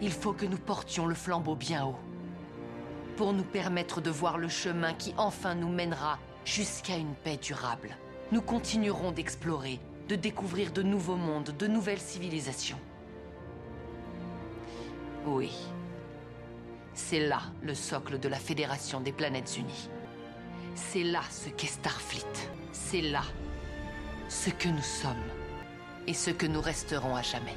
[0.00, 1.98] Il faut que nous portions le flambeau bien haut.
[3.16, 7.96] Pour nous permettre de voir le chemin qui enfin nous mènera jusqu'à une paix durable.
[8.30, 12.78] Nous continuerons d'explorer, de découvrir de nouveaux mondes, de nouvelles civilisations.
[15.26, 15.52] Oui.
[16.94, 19.90] C'est là le socle de la Fédération des Planètes Unies.
[20.74, 22.50] C'est là ce qu'est Starfleet.
[22.72, 23.22] C'est là
[24.28, 25.16] ce que nous sommes
[26.06, 27.56] et ce que nous resterons à jamais.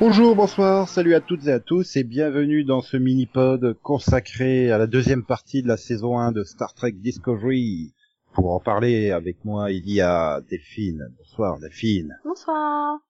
[0.00, 4.78] Bonjour, bonsoir, salut à toutes et à tous et bienvenue dans ce mini-pod consacré à
[4.78, 7.92] la deuxième partie de la saison 1 de Star Trek Discovery.
[8.32, 11.12] Pour en parler avec moi, il y a Delphine.
[11.18, 12.16] Bonsoir Delphine.
[12.24, 13.00] Bonsoir.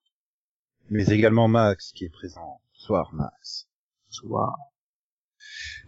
[0.89, 2.59] Mais également Max qui est présent.
[2.73, 3.67] Bonsoir Max.
[4.07, 4.57] Bonsoir.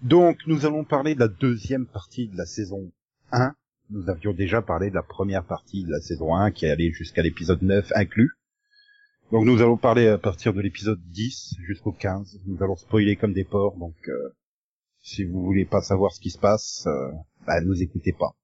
[0.03, 2.91] Donc nous allons parler de la deuxième partie de la saison
[3.31, 3.55] 1.
[3.89, 6.91] Nous avions déjà parlé de la première partie de la saison 1 qui est allée
[6.91, 8.37] jusqu'à l'épisode 9 inclus.
[9.31, 12.41] Donc nous allons parler à partir de l'épisode 10 jusqu'au 15.
[12.47, 14.35] Nous allons spoiler comme des porcs, donc euh,
[15.01, 17.11] si vous voulez pas savoir ce qui se passe, euh,
[17.47, 18.35] bah nous écoutez pas.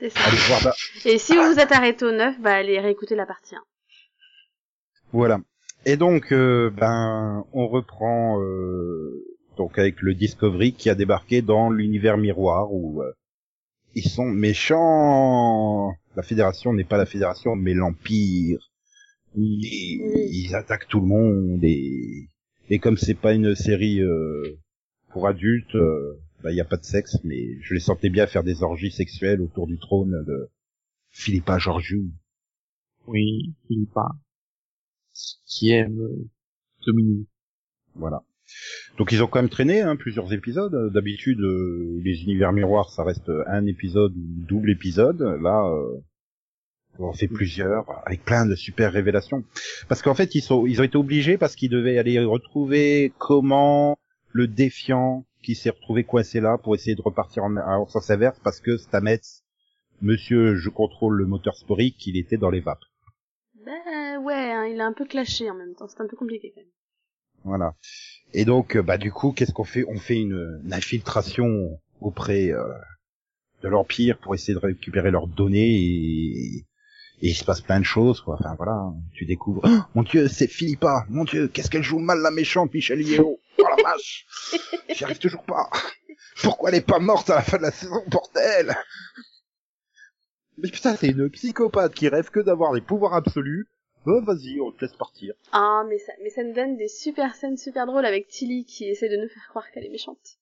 [0.00, 0.20] C'est ça.
[0.26, 0.74] Allez voir là.
[1.06, 3.58] Et si vous vous êtes arrêté au 9, bah allez réécouter la partie 1.
[5.12, 5.40] Voilà.
[5.86, 9.24] Et donc euh, ben on reprend euh,
[9.56, 13.12] donc avec le Discovery qui a débarqué dans l'univers miroir où euh,
[13.94, 15.94] ils sont méchants.
[16.16, 18.70] La Fédération n'est pas la Fédération mais l'Empire.
[19.36, 19.64] Ils,
[20.32, 22.28] ils attaquent tout le monde et
[22.70, 24.58] et comme c'est pas une série euh,
[25.10, 28.44] pour adultes, euh, bah y a pas de sexe, mais je les sentais bien faire
[28.44, 30.50] des orgies sexuelles autour du trône de
[31.10, 32.10] Philippa Georgiou.
[33.06, 34.10] Oui, Philippa.
[35.46, 36.28] Qui aime euh,
[36.86, 37.26] dominer.
[37.94, 38.22] Voilà.
[38.98, 40.92] Donc ils ont quand même traîné hein, plusieurs épisodes.
[40.92, 45.20] D'habitude, euh, les univers miroirs, ça reste un épisode ou double épisode.
[45.42, 46.00] Là, euh,
[46.98, 49.44] on en fait plusieurs avec plein de super révélations.
[49.88, 53.98] Parce qu'en fait, ils sont, ils ont été obligés parce qu'ils devaient aller retrouver comment
[54.32, 58.38] le défiant qui s'est retrouvé coincé là pour essayer de repartir en, en sens inverse
[58.42, 59.20] parce que Stamets,
[60.00, 62.84] Monsieur, je contrôle le moteur sporique, il était dans les vapes.
[63.66, 66.52] Bah ouais, hein, il a un peu clashé en même temps, c'est un peu compliqué
[66.54, 66.70] quand même.
[67.44, 67.74] Voilà.
[68.32, 69.84] Et donc, euh, bah du coup, qu'est-ce qu'on fait?
[69.88, 72.62] On fait une, une infiltration auprès euh,
[73.62, 76.66] de l'Empire pour essayer de récupérer leurs données et,
[77.20, 78.36] et il se passe plein de choses, quoi.
[78.38, 78.94] Enfin voilà, hein.
[79.12, 79.62] tu découvres.
[79.64, 81.04] Oh, mon Dieu, c'est Philippa.
[81.08, 83.40] Mon Dieu, qu'est-ce qu'elle joue mal la méchante Michel Yeo.
[83.58, 84.26] Oh la vache,
[84.88, 85.68] j'y arrive toujours pas.
[86.42, 88.76] Pourquoi elle est pas morte à la fin de la saison, bordel?
[90.58, 93.68] Mais putain, c'est une psychopathe qui rêve que d'avoir des pouvoirs absolus.
[94.06, 95.34] Oh, vas-y, on te laisse partir.
[95.52, 98.88] Ah, mais ça, mais ça nous donne des super scènes super drôles avec Tilly qui
[98.88, 100.38] essaie de nous faire croire qu'elle est méchante.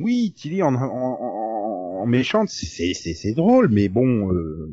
[0.00, 4.72] Oui, Tilly en, en, en, en méchante, c'est c'est c'est drôle, mais bon, euh,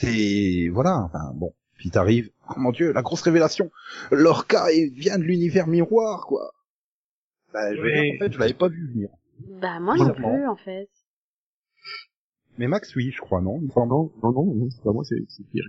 [0.00, 1.52] c'est voilà, enfin bon.
[1.76, 3.70] Puis t'arrives, oh mon dieu, la grosse révélation,
[4.10, 6.52] Lorca vient de l'univers miroir, quoi.
[7.52, 8.02] Bah, je veux Ouais.
[8.02, 9.08] dire, en fait, je l'avais pas vu venir.
[9.60, 10.88] Bah moi non plus en fait.
[12.58, 13.58] Mais Max, oui, je crois, non?
[13.60, 13.90] Il me semble.
[13.90, 15.16] Non, non, non, non, c'est pas moi, c'est
[15.52, 15.64] pire.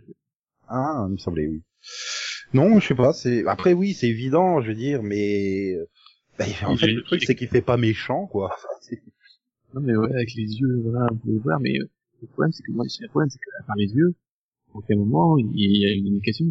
[0.69, 1.61] Ah, il me semblait, oui.
[2.53, 3.11] Non, je sais pas.
[3.13, 5.75] C'est après, oui, c'est évident, je veux dire, mais
[6.39, 8.55] bah, en Il fait, le truc, c'est qu'il fait pas méchant, quoi.
[9.73, 11.89] Non, mais ouais, avec les yeux, voilà, on peut voir, mais euh,
[12.22, 14.13] le problème, c'est que moi, le problème, c'est qu'à part les yeux,
[14.73, 16.45] à aucun moment, il y a une indication.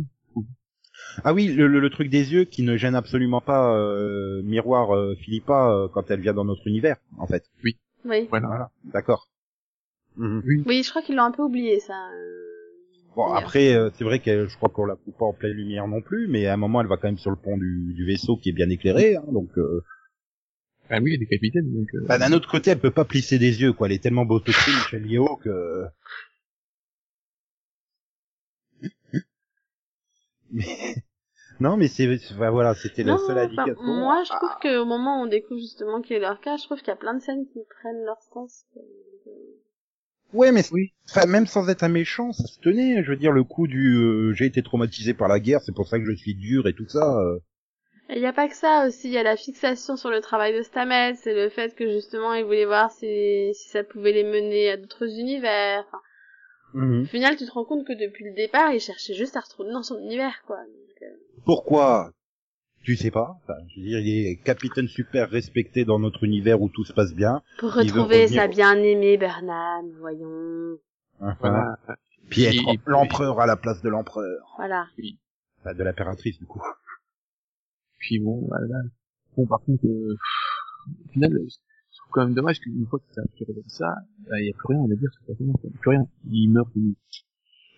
[1.25, 4.95] Ah oui, le, le- le truc des yeux qui ne gêne absolument pas euh, Miroir
[4.95, 7.45] euh, Philippa euh, quand elle vient dans notre univers, en fait.
[7.65, 7.77] Oui.
[8.31, 8.47] Voilà.
[8.49, 9.29] Voilà, d'accord.
[10.17, 10.43] Mhm.
[10.47, 10.63] Oui.
[10.67, 12.09] Oui, je crois qu'ils l'ont un peu oublié ça.
[12.15, 12.43] euh,
[13.15, 15.89] Bon, après, euh, c'est vrai que je crois qu'on la coupe pas en pleine lumière
[15.89, 18.05] non plus, mais à un moment, elle va quand même sur le pont du, du
[18.07, 19.51] vaisseau qui est bien éclairé, hein, donc...
[20.91, 21.89] Ah oui, il y a des capitaines, donc...
[21.95, 23.87] Euh, bah, d'un autre côté, elle peut pas plisser des yeux, quoi.
[23.89, 25.85] Elle est tellement botoxée, Michel Yeo, que...
[30.51, 30.65] Mais...
[31.61, 32.19] Non, mais c'est...
[32.33, 33.83] enfin, voilà, c'était la Non, seule enfin, indication.
[33.85, 36.65] moi je Ah, trouve qu'au moment où on découvre justement qu'il est leur cas, je
[36.65, 38.65] trouve qu'il y a plein de scènes qui prennent leur sens.
[40.35, 40.93] Ouais, mais Oui.
[41.09, 43.03] enfin, même sans être un méchant, ça se tenait.
[43.03, 45.89] Je veux dire, le coup du euh, j'ai été traumatisé par la guerre, c'est pour
[45.89, 47.19] ça que je suis dur et tout ça.
[47.21, 47.39] euh.
[48.09, 50.21] Et il n'y a pas que ça aussi, il y a la fixation sur le
[50.21, 54.13] travail de Stamets, c'est le fait que justement il voulait voir si, si ça pouvait
[54.13, 55.85] les mener à d'autres univers.
[55.89, 56.01] Enfin,
[56.75, 57.03] Mhm.
[57.03, 59.71] Au final, tu te rends compte que depuis le départ, il cherchait juste à retrouver
[59.73, 60.59] dans son univers, quoi.
[60.59, 61.07] Donc, euh,
[61.47, 62.11] Pourquoi?
[62.85, 63.35] Tu sais pas.
[63.43, 66.93] Enfin, je veux dire, il est capitaine super respecté dans notre univers où tout se
[66.93, 67.41] passe bien.
[67.59, 70.77] pour retrouver sa bien-aimée Bernard, voyons.
[71.21, 71.79] Enfin, Voilà.
[72.29, 74.55] Puis être Et- l'empereur à la place de l'empereur.
[74.59, 74.87] Voilà.
[75.61, 76.61] Enfin, de l'impératrice, du coup.
[77.99, 78.83] Puis bon, voilà.
[79.37, 80.17] Bon, par contre, euh,
[81.07, 83.95] au final, je trouve quand même dommage qu'une fois que ça a fait comme ça,
[84.29, 85.71] bah, il y a plus rien à dire sur le personnage, quoi.
[85.81, 86.07] plus rien.
[86.31, 86.95] Il meurt, il...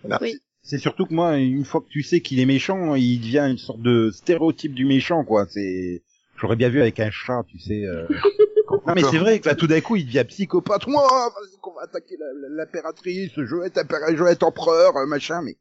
[0.03, 0.19] Voilà.
[0.21, 0.35] Oui.
[0.63, 3.59] C'est surtout que moi, une fois que tu sais qu'il est méchant, il devient une
[3.59, 5.47] sorte de stéréotype du méchant, quoi.
[5.49, 6.03] C'est,
[6.37, 7.85] j'aurais bien vu avec un chat, tu sais.
[7.87, 8.07] euh.
[8.87, 10.87] non mais c'est vrai que là, tout d'un coup, il devient psychopathe.
[10.87, 12.17] Moi, vas-y qu'on va attaquer
[12.51, 13.81] l'impératrice, je vais être
[14.15, 15.41] je vais être empereur, euh, machin.
[15.43, 15.57] Mais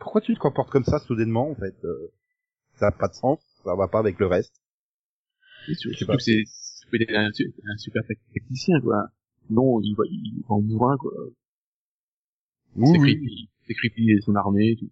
[0.00, 2.10] pourquoi tu te comportes comme ça soudainement, en fait euh,
[2.80, 3.38] Ça n'a pas de sens,
[3.68, 4.54] ça va pas avec le reste.
[5.74, 6.16] Surtout pas.
[6.16, 6.44] que c'est,
[7.10, 8.02] un, su- un super
[8.34, 9.08] tacticien, quoi.
[9.50, 11.12] Non, il va, il va en bourrin, quoi.
[12.92, 13.50] C'est creepy.
[13.66, 14.90] C'est creepy son armée, tout.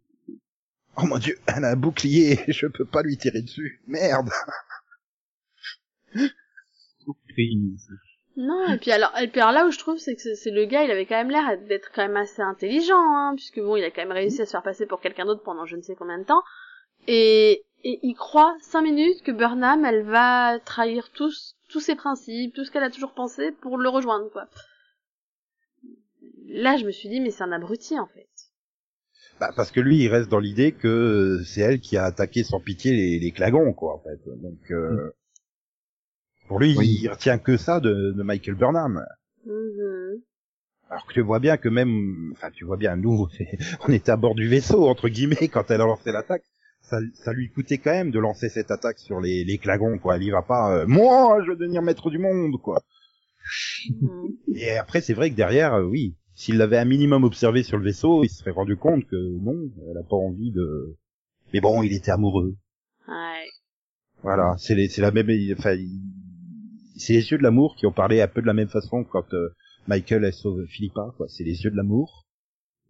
[0.98, 3.80] Oh mon dieu, elle a un bouclier, je peux pas lui tirer dessus.
[3.86, 4.30] Merde.
[8.36, 10.50] Non, et puis alors, et puis alors là où je trouve, c'est que c'est- c'est
[10.50, 13.76] le gars, il avait quand même l'air d'être quand même assez intelligent, hein, puisque bon,
[13.76, 15.82] il a quand même réussi à se faire passer pour quelqu'un d'autre pendant je ne
[15.82, 16.42] sais combien de temps,
[17.06, 22.54] et, et il croit cinq minutes que Burnham, elle va trahir tous, tous ses principes,
[22.54, 24.48] tout ce qu'elle a toujours pensé pour le rejoindre, quoi.
[26.48, 28.28] Là, je me suis dit, mais c'est un abruti, en fait.
[29.38, 32.60] Bah, parce que lui, il reste dans l'idée que c'est elle qui a attaqué sans
[32.60, 34.18] pitié les, les Clagons, quoi, en fait.
[34.26, 35.12] Donc, euh,
[36.48, 36.98] pour lui, Oui.
[37.02, 39.04] il retient que ça de, de Michael Burnham.
[39.44, 40.22] Mhm.
[40.88, 43.26] Alors que tu vois bien que même, enfin, tu vois bien, nous,
[43.88, 46.44] on était à bord du vaisseau, entre guillemets, quand elle a lancé l'attaque.
[46.88, 50.16] Ça, ça lui coûtait quand même de lancer cette attaque sur les, les Clagons, quoi.
[50.16, 52.80] Elle y va pas, euh, moi, je veux devenir maître du monde, quoi.
[54.00, 54.36] Mhm.
[54.54, 57.84] Et après, c'est vrai que derrière, euh, oui, s'il l'avait un minimum observé sur le
[57.84, 59.56] vaisseau, il se serait rendu compte que non,
[59.90, 60.96] elle a pas envie de.
[61.52, 62.54] Mais bon, il était amoureux.
[63.08, 63.46] Ouais.
[64.22, 65.28] Voilà, c'est les- c'est la même,
[65.58, 66.00] enfin, il-
[66.96, 69.32] c'est les yeux de l'amour qui ont parlé un peu de la même façon quand
[69.34, 69.48] euh,
[69.88, 71.26] Michael elle sauve Philippa, quoi.
[71.28, 72.25] C'est les yeux de l'amour.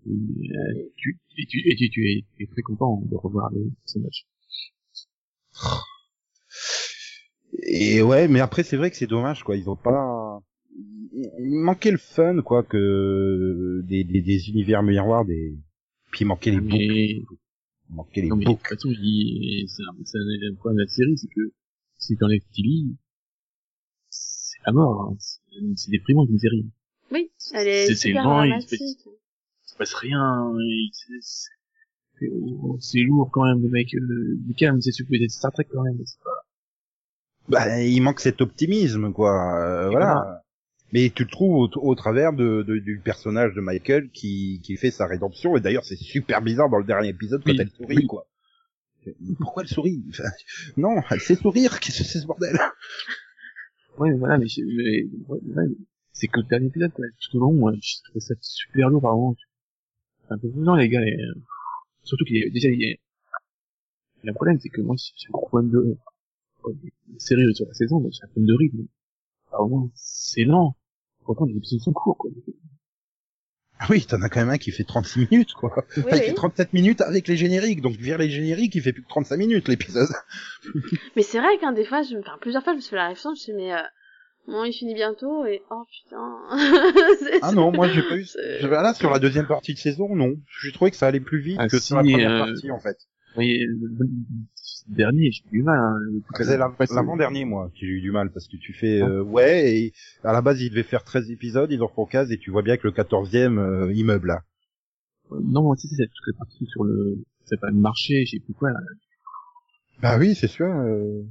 [0.09, 3.51] Et, euh, tu, et tu, et tu, tu es, tu es très content de revoir
[3.53, 4.27] les personnages.
[7.63, 9.57] Et ouais, mais après c'est vrai que c'est dommage, quoi.
[9.57, 10.41] Ils ont pas.
[11.13, 15.57] Il manquait le fun, quoi, que des, des, des univers miroirs, des.
[16.11, 16.77] Puis il manquait les boucles.
[16.77, 17.07] Mais,
[17.89, 20.83] Il manquait les non, mais de toute façon, c'est un, c'est un, un problème de
[20.83, 21.53] la série, c'est que
[21.99, 22.97] si t'enlèves Tilly,
[24.11, 25.17] c'est la mort, hein.
[25.19, 25.37] C'est-
[25.77, 26.67] c'est déprimant une série.
[27.11, 28.43] Oui, elle est C'est- c'est super lent,
[29.79, 30.53] passe rien,
[32.81, 35.83] c'est, lourd quand même, le mec, euh, du calme, c'est super d'être Star Trek quand
[35.83, 36.47] même, pas,
[37.49, 39.33] Bah, il manque cet optimisme, quoi.
[39.61, 40.07] euh, voilà.
[40.15, 40.43] voilà.
[40.93, 44.77] Mais tu le trouves au, au travers de, de- du personnage de Michael qui, qui
[44.77, 45.57] fait sa rédemption.
[45.57, 48.07] Et d'ailleurs, c'est super bizarre dans le dernier épisode quand Oui, elle sourit, oui.
[48.07, 48.27] quoi.
[49.41, 50.05] Pourquoi elle sourit?
[50.09, 50.25] Enfin,
[50.77, 51.81] Non, elle sait sourire.
[51.81, 52.57] Qu'est-ce que c'est ce bordel?
[53.99, 55.65] Ouais, mais voilà, mais, mais ouais, ouais,
[56.13, 57.05] c'est que le dernier épisode, quoi.
[57.21, 59.35] Tout au long, je trouvais ça super lourd, par moment.
[60.27, 61.35] C'est un peu pesant, les gars, et, euh,
[62.03, 62.97] surtout qu'il y a, déjà, il y a,
[64.23, 65.97] le problème, c'est que moi, j'ai un gros problème de,
[66.67, 68.87] euh, de série sur la saison, donc j'ai un problème de rythme.
[69.53, 70.77] Alors, moi, c'est lent.
[71.25, 72.31] Pourtant, les épisodes sont courts, quoi.
[73.79, 75.71] Ah Oui, t'en as quand même un qui fait 36 minutes, quoi.
[75.97, 77.83] Oui, Enfin, il fait 37 minutes avec les génériques.
[77.83, 80.09] Donc, vers les génériques, il fait plus que 35 minutes, l'épisode.
[81.15, 82.97] Mais c'est vrai qu'un des fois, je me, enfin, plusieurs fois, je me suis fait
[82.97, 83.83] la réflexion, je me suis dit, mais, euh,
[84.49, 86.41] bon, il finit bientôt, et, oh putain.
[87.43, 88.25] Ah non, moi, j'ai pas eu...
[88.25, 90.35] je- Là, sur la deuxième partie de saison, non.
[90.63, 92.71] J'ai trouvé que ça allait plus vite Ah, que si, sur la première euh, partie,
[92.71, 92.97] en fait.
[93.37, 94.09] Oui, le, le
[94.89, 95.97] dernier, j'ai eu du mal, hein.
[96.01, 98.73] le- C'est la- après, c'est- l'avant-dernier, moi, qui j'ai eu du mal, parce que tu
[98.73, 99.93] fais, euh, ouais, et
[100.25, 102.63] à la base, il devait faire 13 épisodes, ils en font 15, et tu vois
[102.63, 104.43] bien que le 14e, euh, immeuble, là.
[105.31, 108.31] Non, moi, tu sais, c'est toute la partie sur le, c'est pas le marché, je
[108.33, 108.79] sais plus quoi, là.
[110.01, 110.67] Bah oui, c'est sûr.
[110.67, 111.23] euh.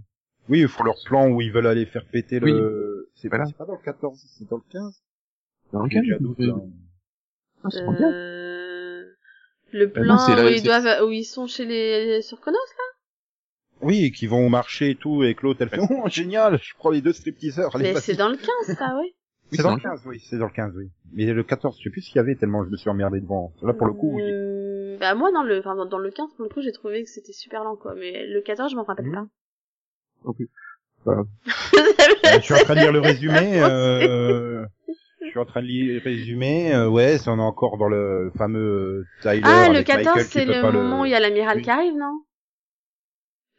[0.50, 2.94] Oui, ils font leur plan où ils veulent aller faire péter le...
[3.15, 5.01] C'est pas, c'est pas dans le 14, c'est dans le 15
[5.72, 6.62] Dans le J'ai cas, déjà doute, hein.
[7.63, 8.10] Ah, c'est bien.
[8.12, 9.05] Euh,
[9.72, 12.39] le Euh, plan non, c'est où la- ils doivent, où ils sont chez les, sur
[12.41, 12.84] Konos, là?
[13.81, 16.60] Oui, et qui vont au marché et tout, et que l'autre, elle fait, oh, génial,
[16.62, 19.15] je prends les deux stripteaseurs, Mais c'est dans le 15, ça, oui.
[19.51, 20.89] C'est dans le 15, oui, c'est dans le 15, oui.
[21.13, 23.19] Mais le 14, je sais plus ce qu'il y avait tellement je me suis emmerdé
[23.22, 23.53] devant.
[23.62, 24.24] Là, pour le coup, oui.
[24.24, 27.10] Hum, Bah, moi, dans le, enfin, dans, le 15, pour le coup, j'ai trouvé que
[27.10, 27.95] c'était super lent, quoi.
[27.95, 29.13] Mais le 14, je m'en rappelle Mhm.
[30.24, 30.34] pas.
[32.25, 34.65] Euh, je suis en train de lire le résumé, euh...
[35.21, 38.31] Je suis en train de lire le résumé, euh, ouais, on est encore dans le
[38.38, 41.19] fameux Tyler ah, le avec 14, Michael qui c'est le moment où il y a
[41.19, 41.63] l'amiral Oui.
[41.63, 42.21] qui arrive, non?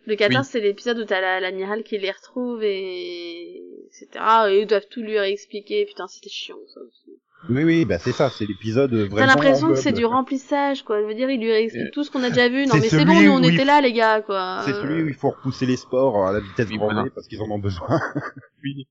[0.07, 0.51] Le 14, Oui.
[0.53, 4.25] c'est l'épisode où t'as la- l'amiral qui les retrouve et etc.
[4.51, 5.85] Et ils doivent tout lui réexpliquer.
[5.87, 7.11] Putain, c'était chiant, ça aussi.
[7.49, 9.17] Oui, oui, bah c'est ça, c'est l'épisode vraiment...
[9.17, 11.01] T'as l'impression que c'est du remplissage, quoi.
[11.01, 12.67] Je veux dire, il lui réexplique Euh, tout ce qu'on a déjà vu.
[12.67, 14.63] Non, mais c'est bon, nous, on était là, les gars, quoi.
[14.65, 17.05] C'est celui où il faut repousser les sports à la vitesse Oui, voilà.
[17.15, 17.89] parce qu'ils en ont besoin.
[18.65, 18.87] Oui.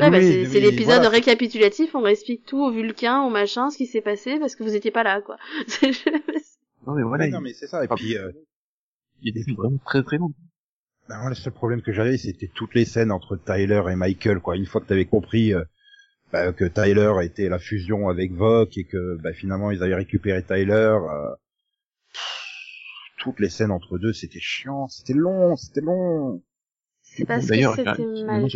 [0.00, 1.08] Ouais, bah, Oui, c'est oui, l'épisode voilà.
[1.10, 4.74] récapitulatif, on réexplique tout au vulcain, au machin, ce qui s'est passé parce que vous
[4.74, 5.36] étiez pas là, quoi.
[5.66, 5.90] C'est-
[6.86, 8.16] Non, mais voilà, il non, mais c'est ça, et Ah, puis...
[8.16, 8.32] euh,
[9.20, 10.32] il y a des films vraiment très très longs.
[11.08, 14.40] Ben, moi, le seul problème que j'avais, c'était toutes les scènes entre Tyler et Michael,
[14.40, 14.56] quoi.
[14.56, 15.62] Une fois que t'avais compris euh,
[16.32, 20.42] bah, que Tyler était la fusion avec Vok et que bah, finalement ils avaient récupéré
[20.42, 21.34] Tyler, euh,
[23.18, 26.42] toutes les scènes entre deux, c'était chiant, c'était long, c'était long.
[27.02, 27.84] C'est parce que D'ailleurs, c'était
[28.24, 28.46] mal.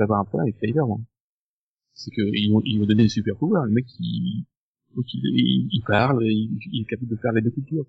[0.00, 0.98] avoir un problème avec Tyler, moi.
[1.92, 3.64] C'est qu'ils ont, ils ont donné des super pouvoirs.
[3.66, 4.46] Le mec, il,
[4.96, 7.84] donc il, il, il parle, il, il est capable de faire les deux cultures,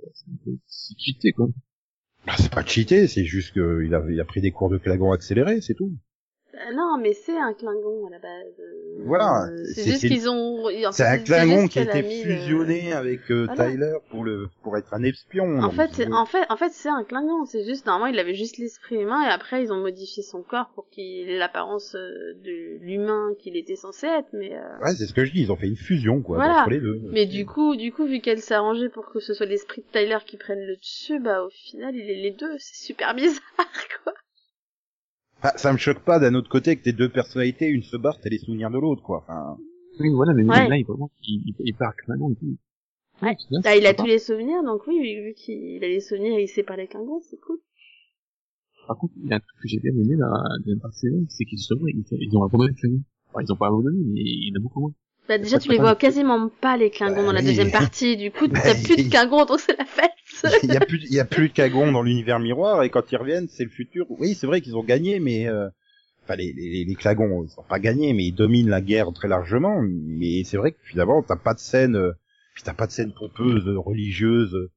[0.66, 1.48] C'est cheaté, quoi.
[2.26, 5.12] Bah, c'est pas cheaté, c'est juste qu'il a, il a pris des cours de clagon
[5.12, 5.96] accéléré, c'est tout.
[6.56, 8.54] Euh, non, mais c'est un Klingon à la base.
[8.60, 10.64] Euh, Voilà, euh, c'est- juste qu'ils ont.
[10.92, 13.70] C'est un Klingon qui a été le- fusionné avec euh, Voilà.
[13.72, 15.60] Tyler pour le pour être un espion.
[15.62, 17.44] En fait, c'est- euh, en fait, en fait, c'est un Klingon.
[17.46, 20.70] C'est juste normalement, il avait juste l'esprit humain et après ils ont modifié son corps
[20.76, 24.30] pour qu'il ait l'apparence euh, de l'humain qu'il était censé être.
[24.32, 26.62] Mais euh, ouais, c'est ce que je dis, ils ont fait une fusion quoi Voilà.
[26.62, 27.02] entre les deux.
[27.12, 30.00] mais du coup, du coup, vu qu'elle s'est arrangée pour que ce soit l'esprit de
[30.00, 32.56] Tyler qui prenne le dessus, bah au final, il est les deux.
[32.60, 33.42] C'est super bizarre,
[34.04, 34.14] quoi.
[35.39, 38.20] Enfin, ça me choque pas d'un autre côté que tes deux personnalités, une se barre,
[38.20, 39.24] t'as les souvenirs de l'autre quoi.
[39.24, 39.58] Enfin,
[40.00, 40.68] Oui, voilà, mais Ouais.
[40.68, 42.58] là, il, vraiment, il, il, il part Klingon et tout.
[43.22, 43.36] Ouais.
[43.50, 46.38] bien, Là, c'est il a tous les souvenirs, donc oui, vu qu'il a les souvenirs
[46.38, 47.60] et il sait parler Klingon, c'est cool.
[48.88, 51.46] Par contre, il y a un truc que j'ai bien aimé dans la saison, c'est
[51.46, 53.01] qu'ils justement, ils, ils ont abandonné le Klingon.
[53.30, 54.94] Enfin, ils ont pas abandonné, mais il y en a beaucoup moins.
[55.27, 57.48] Bah déjà, tu les vois quasiment pas les Klingons Bah dans la oui.
[57.48, 58.15] deuxième partie.
[58.15, 60.12] Du coup, Bah, t'as plus de Klingons, donc c'est la fête.
[60.63, 63.12] Il y a plus, il y a plus de Kagon dans l'univers miroir et quand
[63.12, 64.06] ils reviennent, c'est le futur.
[64.10, 65.70] Oui, c'est vrai qu'ils ont gagné, mais euh,
[66.24, 69.27] enfin les les, les Klagons, ils ont pas gagné, mais ils dominent la guerre très
[69.27, 69.82] largement.
[69.84, 72.13] Mais c'est vrai que finalement, t'as pas de scène, euh,
[72.54, 74.70] puis t'as pas de scène pompeuse, religieuse.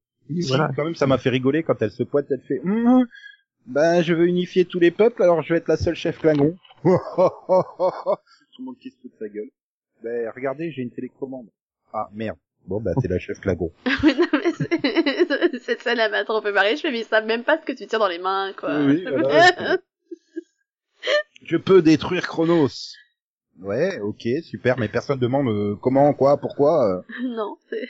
[0.49, 0.71] Voilà.
[0.77, 3.07] quand même, ça m'a fait rigoler quand elle se pointe, elle fait, Hum,
[3.67, 6.57] ben je veux unifier tous les peuples, alors je vais être la seule chef Klingon.
[6.85, 6.91] Tout
[8.61, 9.49] le monde qui se fout de sa gueule.
[10.03, 11.49] Ben regardez, j'ai une télécommande.
[11.93, 12.39] Ah merde.
[12.67, 13.73] Bon bah c'est la chef Klingon.
[15.61, 16.77] Cette scène, elle m'a trop fait marrer.
[16.77, 18.81] Je fais, mais ils savent même pas ce que tu tiens dans les mains, quoi.
[18.81, 19.79] Oui, voilà.
[21.43, 22.69] Je peux détruire Chronos.
[23.61, 26.99] Ouais, ok, super, mais personne demande euh, comment, quoi, pourquoi.
[26.99, 27.03] euh.
[27.25, 27.89] non, c'est...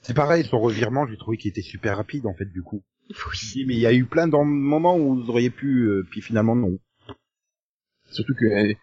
[0.00, 2.82] C'est pareil, son revirement, j'ai trouvé qu'il était super rapide en fait du coup.
[3.10, 3.64] Oui.
[3.66, 6.54] Mais il y a eu plein de moments où vous auriez pu, euh, puis finalement
[6.54, 6.78] non.
[8.10, 8.74] Surtout que, euh,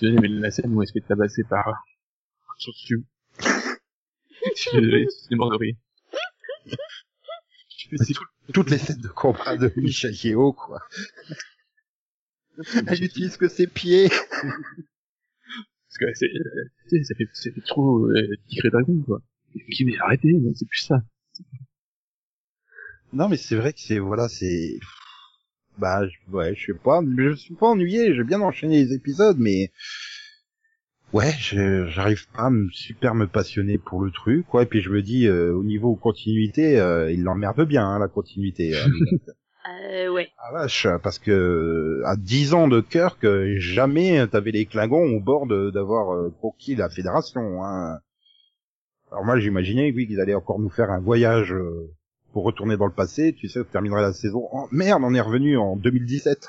[0.00, 1.72] désolé, mais la scène où elle se fait tabasser par,
[2.58, 3.04] sur dessus.
[3.38, 5.76] je suis c'est mort de rire.
[7.96, 10.80] C'est tout- toutes les scènes de combat de Michel Yeo, quoi.
[12.86, 14.08] Elle utilise que ses pieds.
[14.08, 19.20] Parce que c'est, euh, ça fait, ça fait trop, euh, Tigre Dragon, quoi.
[19.72, 21.02] Qui mais arrêtez, c'est plus ça.
[23.12, 24.78] Non, mais c'est vrai que c'est, voilà, c'est,
[25.78, 29.72] bah, ouais, je sais pas, je suis pas ennuyé, j'ai bien enchaîné les épisodes, mais,
[31.12, 34.80] ouais, je- j'arrive pas à me, super me passionner pour le truc, quoi, et puis
[34.82, 38.76] je me dis, euh, au niveau continuité, euh, il l'emmerde bien, hein, la continuité.
[38.76, 38.86] hein.
[39.92, 40.28] Euh, ouais.
[40.38, 45.20] ah vache, parce que, à 10 ans de Kirk, euh, jamais t'avais les Klingons au
[45.20, 47.98] bord d'avoir euh, conquis la Fédération, hein.
[49.12, 51.90] Alors moi, j'imaginais, oui, qu'ils allaient encore nous faire un voyage, euh,
[52.32, 54.48] pour retourner dans le passé, tu sais, on terminerait la saison.
[54.50, 56.48] Oh, merde, on est revenu en 2017.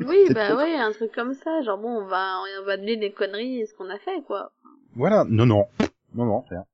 [0.00, 1.62] Oui, bah ouais, un truc comme ça.
[1.62, 4.52] Genre bon, on va, on va donner des conneries et ce qu'on a fait, quoi.
[4.94, 5.24] Voilà.
[5.24, 5.66] Non, non.
[6.14, 6.64] Non, non, rien.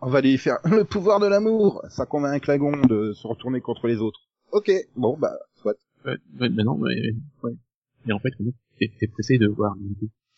[0.00, 1.84] On va aller faire le pouvoir de l'amour.
[1.88, 4.20] Ça convainc un Klagon de se retourner contre les autres.
[4.52, 4.70] Ok.
[4.96, 5.76] Bon, bah, soit.
[6.04, 7.12] Ouais, ouais, bah non, mais,
[7.42, 7.52] ouais.
[8.06, 8.30] Et en fait,
[8.78, 9.74] t'es, t'es pressé de voir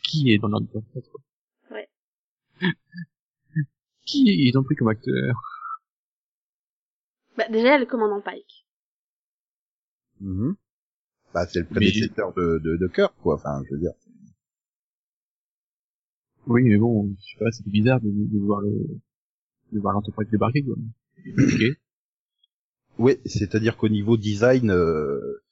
[0.02, 1.20] qui est dans l'ordre de fait, quoi.
[1.70, 1.88] Ouais.
[4.06, 5.34] qui ils ont pris comme acteur
[7.36, 8.66] Bah déjà, le commandant Pike.
[10.20, 10.56] Mhm.
[11.34, 13.34] Bah, c'est le Mais- prédécesseur de, de, de Kirk, quoi.
[13.34, 13.92] Enfin, je veux dire.
[16.46, 18.70] Oui, mais bon, je sais pas, c'était bizarre de, de voir le,
[19.72, 20.74] de voir l'entreprise débarquer, quoi.
[21.38, 21.60] Ok.
[22.98, 25.42] Oui, c'est-à-dire qu'au niveau design, euh,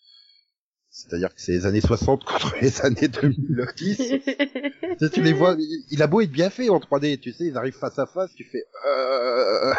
[0.89, 3.97] c'est-à-dire que c'est les années 60 contre les années 2010.
[3.99, 4.23] Tu
[4.99, 7.45] sais, tu les vois, il il a beau être bien fait en 3D, tu sais,
[7.45, 9.75] ils arrivent face à face, tu fais, euh...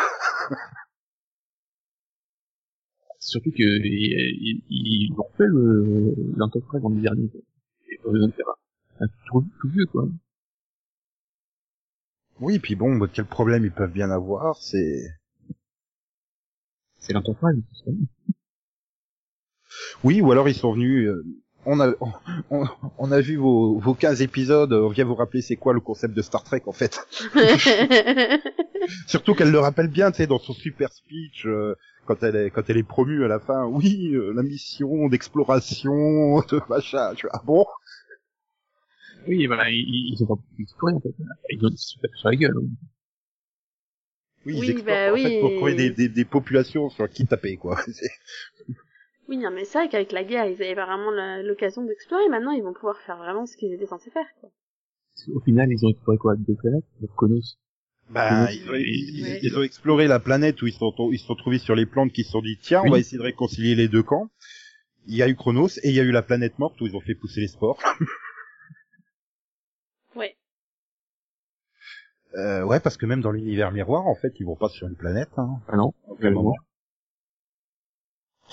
[3.26, 7.32] Surtout que, ils, ont fait le, en dernier.
[7.90, 8.46] Et pas besoin de faire
[9.00, 10.08] un tout, tout vieux, quoi.
[12.40, 15.02] Oui, puis bon, bah, quel problème ils peuvent bien avoir, c'est...
[17.00, 17.98] C'est l'entreprise, c'est ça.
[20.04, 21.24] Oui, ou alors ils sont venus, euh,
[21.66, 21.94] on a,
[22.52, 22.66] on,
[22.98, 26.14] on a vu vos, vos 15 épisodes, on vient vous rappeler c'est quoi le concept
[26.14, 27.00] de Star Trek en fait.
[29.08, 31.76] Surtout qu'elle le rappelle bien, tu sais, dans son super speech, euh,
[32.06, 36.40] quand elle est, quand elle est promue à la fin, oui, euh, la mission d'exploration,
[36.50, 37.66] de machin, tu vois, ah bon?
[39.28, 41.14] Oui, voilà, ils, ils ont pas pu explorer, en fait.
[41.50, 42.56] Ils ont se tapé sur la gueule.
[42.58, 42.68] hein.
[44.46, 47.26] Oui, Oui, ils explorent bah en fait pour trouver des, des, des populations sur qui
[47.28, 47.78] taper, quoi.
[49.28, 51.12] Oui, non, mais c'est vrai qu'avec la guerre, ils avaient vraiment
[51.44, 52.28] l'occasion d'explorer.
[52.28, 54.50] Maintenant, ils vont pouvoir faire vraiment ce qu'ils étaient censés faire, quoi.
[55.36, 56.86] Au final, ils ont exploré quoi Deux planètes?
[57.00, 57.58] Le Konos.
[58.10, 58.62] Bah, Oui.
[58.64, 59.40] ils, ont, ils- Ouais.
[59.42, 61.86] ils ont exploré la planète où ils se sont, ils se sont trouvés sur les
[61.86, 62.92] plantes qui se sont dit, tiens, on Oui.
[62.92, 64.30] va essayer de réconcilier les deux camps.
[65.08, 66.96] Il y a eu Chronos et il y a eu la planète morte où ils
[66.96, 67.80] ont fait pousser les spores.
[70.16, 70.38] Ouais.
[72.36, 74.96] Euh, ouais, parce que même dans l'univers miroir, en fait, ils vont pas sur une
[74.96, 75.30] planète.
[75.38, 76.56] Hein, Ah non moment.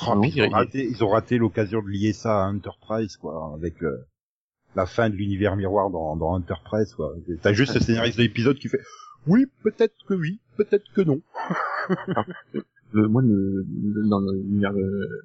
[0.08, 3.16] Oh, non, y ils, ont raté, ils ont raté l'occasion de lier ça à Enterprise,
[3.16, 4.06] quoi, avec euh,
[4.74, 7.14] la fin de l'univers miroir dans, dans Enterprise, quoi.
[7.42, 8.80] T'as juste le scénariste de l'épisode qui fait,
[9.26, 11.20] oui, peut-être que oui, peut-être que non.
[12.92, 15.24] le, moi, le, le- dans l'univers euh,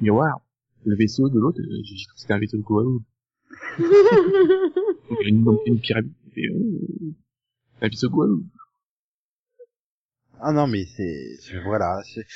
[0.00, 0.40] miroir,
[0.84, 2.62] le vaisseau de l'autre, euh, j'ai cru que c'était un vaisseau de.
[5.08, 6.12] Donc, une, une pyramide.
[6.36, 7.14] Et, euh,
[7.82, 8.42] un vaisseau de Koalo.
[10.40, 12.26] Ah non, mais c'est, voilà, c'est,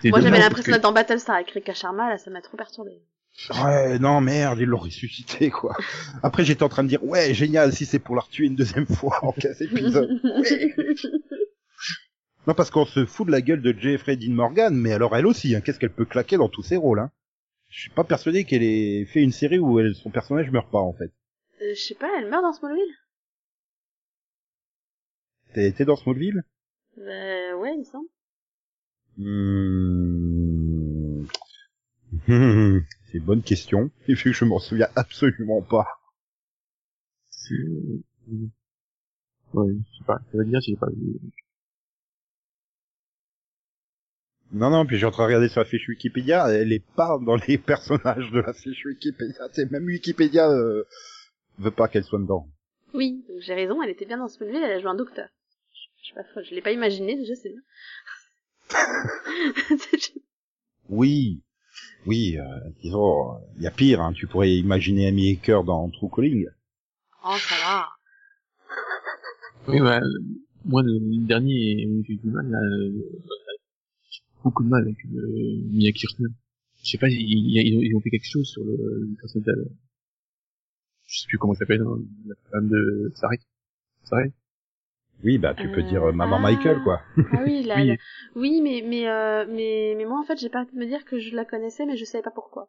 [0.00, 3.02] C'est Moi, j'avais l'impression d'être dans Battlestar avec Rika Sharma, là, ça m'a trop perturbé.
[3.64, 5.74] Ouais, non, merde, ils l'ont ressuscité, quoi.
[6.22, 8.86] Après, j'étais en train de dire, ouais, génial, si c'est pour la retuer une deuxième
[8.86, 10.10] fois en 15 épisodes.
[10.24, 10.74] Ouais.
[12.46, 15.26] Non, parce qu'on se fout de la gueule de Jeffrey Dean Morgan, mais alors elle
[15.26, 17.10] aussi, hein, qu'est-ce qu'elle peut claquer dans tous ses rôles, hein?
[17.70, 20.80] Je suis pas persuadé qu'elle ait fait une série où elle, son personnage meurt pas,
[20.80, 21.12] en fait.
[21.62, 22.82] Euh, je sais pas, elle meurt dans Smallville?
[25.54, 26.42] T'es t'es dans Smallville?
[26.98, 28.08] Euh, ouais, il me semble.
[29.18, 31.24] Hmm.
[33.12, 33.90] C'est une bonne question.
[34.08, 35.86] Et vu que je m'en souviens absolument pas.
[37.50, 38.02] euh,
[39.52, 41.20] ouais, je sais pas, ça veut dire, j'ai pas vu.
[44.52, 47.18] Non, non, puis j'ai en train de regarder sur la fiche Wikipédia, elle est pas
[47.24, 49.48] dans les personnages de la fiche Wikipédia.
[49.52, 50.84] C'est même Wikipédia euh,
[51.58, 52.48] veut pas qu'elle soit dedans.
[52.94, 55.28] Oui, j'ai raison, elle était bien dans Smallville, elle a joué un docteur.
[56.00, 57.62] Je suis pas folle, je l'ai pas imaginé, déjà, c'est bien.
[60.88, 61.42] Oui,
[62.06, 62.44] oui, euh,
[62.82, 64.00] disons, il y a pire.
[64.00, 64.12] Hein.
[64.12, 66.46] Tu pourrais imaginer Amy Aker dans True Calling.
[67.24, 67.88] oh, ça va.
[69.68, 70.18] Oui, bah, euh,
[70.64, 72.92] moi, le, dernier, j'ai eu du mal, là, euh,
[74.10, 76.28] j'ai beaucoup de mal avec euh, Mia Kirshner.
[76.82, 79.70] Je sais pas, ils, ont- ils ont fait quelque chose sur le, le personnage de,
[81.06, 83.40] je sais plus comment elle s'appelle, hein, la femme de Sarek.
[84.04, 84.32] Sarek?
[85.24, 86.40] Oui, bah tu peux Euh, dire euh, Maman ah.
[86.40, 87.02] Michael, quoi.
[87.32, 87.86] Ah oui, là, Oui.
[87.88, 87.96] là-
[88.36, 91.18] oui, mais mais euh, mais mais moi en fait j'ai pas de me dire que
[91.18, 92.68] je la connaissais, mais je savais pas pourquoi.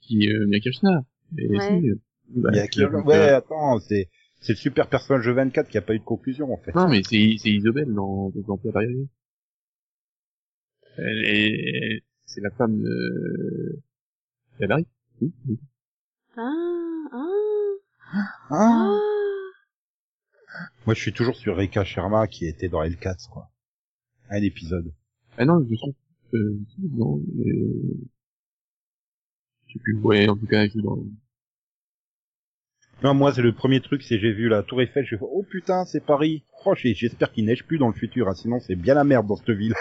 [0.00, 0.98] Qui, euh, Mia Kirshner.
[1.38, 1.80] Et Ouais.
[1.84, 4.08] euh, bah, Il y a c'est- qui- Ouais, attends, c'est
[4.40, 6.74] c'est le super personnage de 24 qui a pas eu de conclusion, en fait.
[6.74, 9.08] Non, mais c'est, c'est Isobel dans, dans Vampire Diaries.
[10.98, 13.78] Elle est, c'est la femme de,
[14.58, 14.86] Calvary.
[15.20, 15.58] Oui, oui.
[16.36, 16.50] Ah
[17.12, 17.28] ah
[18.50, 18.50] Ah.
[18.50, 18.98] ah.
[20.86, 23.50] Moi, je suis toujours sur Reka Sharma qui était dans L4, quoi.
[24.30, 24.92] Un épisode.
[25.38, 25.96] Ah non, je trompe.
[26.34, 26.58] Euh,
[26.92, 28.00] non, euh,
[29.66, 29.96] je sais plus.
[29.98, 31.04] Ouais, en tout cas, je dans,
[33.02, 35.44] Non, moi, c'est le premier truc, c'est j'ai vu la Tour Eiffel, je fais, oh
[35.48, 36.44] putain, c'est Paris.
[36.64, 39.26] Oh, j'ai- j'espère qu'il neige plus dans le futur, hein, sinon c'est bien la merde
[39.26, 39.74] dans cette ville.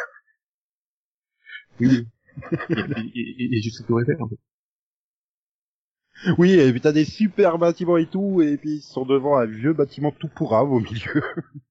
[1.80, 2.08] oui,
[2.70, 2.76] et,
[3.16, 4.36] et, et, et juste Tour Eiffel, en fait.
[6.38, 9.46] Oui, et puis t'as des super bâtiments et tout, et puis ils sont devant un
[9.46, 11.24] vieux bâtiment tout pourrave au milieu.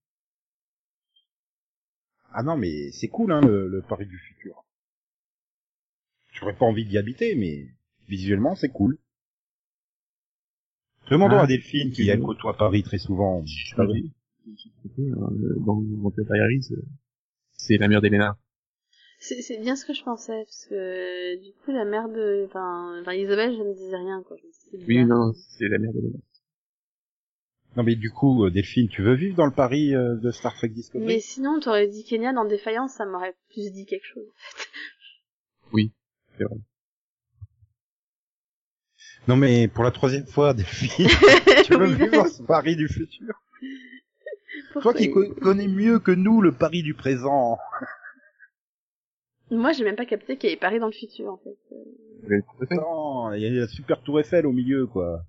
[2.32, 4.64] ah non, mais c'est cool, hein, le, le Paris du futur.
[6.32, 7.68] J'aurais pas envie d'y habiter, mais
[8.08, 8.98] visuellement, c'est cool.
[11.10, 13.44] Demandons Ah, à Delphine, qui elle côtoie Paris très souvent.
[13.44, 14.10] Je sais pas, j'ai-
[14.56, 15.28] j'ai compris, hein,
[15.64, 16.82] dans euh,
[17.52, 18.36] c'est la mère d'Elena.
[19.22, 22.98] C'est c'est bien ce que je pensais parce que du coup la mère de enfin
[23.02, 24.37] enfin Isabelle je ne disais rien quoi.
[24.72, 25.06] Oui, bizarre.
[25.09, 26.18] non, c'est la mère d'Elena.
[27.76, 30.54] Non, mais du coup, euh, Delphine, tu veux vivre dans le Paris euh, de Star
[30.56, 31.06] Trek Discovery?
[31.06, 34.26] Mais sinon t'aurais dit Kenya dans Défaillance, ça m'aurait plus dit quelque chose.
[36.38, 36.56] C'est vrai.
[39.28, 41.09] Non, mais pour la troisième fois, Delphine,
[41.64, 41.94] tu veux Oui.
[41.96, 43.35] vivre dans ce Paris du futur?
[44.72, 47.59] Pourquoi Toi qui co- connais mieux que nous le Paris du présent.
[49.50, 51.56] Moi j'ai même pas capté qu'il y avait Paris dans le futur en fait.
[51.72, 52.40] Euh,
[52.76, 55.22] Non, il y a la super tour Eiffel au milieu, quoi.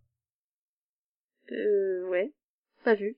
[1.51, 2.31] Euh, ouais,
[2.83, 3.17] pas vu.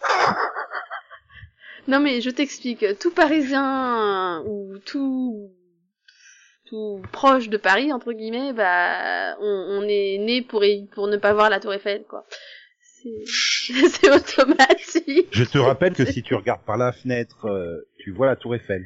[1.88, 5.50] non mais je t'explique, tout Parisien ou tout
[6.66, 11.16] tout proche de Paris entre guillemets, bah on, on est né pour y- pour ne
[11.16, 12.26] pas voir la Tour Eiffel quoi.
[12.80, 13.24] C'est
[13.88, 15.28] c'est automatique.
[15.32, 18.54] Je te rappelle que si tu regardes par la fenêtre, euh, tu vois la tour
[18.54, 18.84] Eiffel.